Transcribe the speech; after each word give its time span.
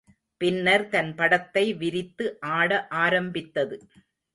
பின்னர் 0.41 0.85
தன் 0.87 1.11
படத்தை 1.15 1.65
விரித்து 1.73 2.25
ஆட 2.51 2.71
ஆரம்பித்தது. 3.03 3.77